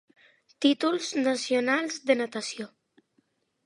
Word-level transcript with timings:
Títols 0.65 1.11
nacionals 1.29 2.03
de 2.09 2.19
natació. 2.25 2.71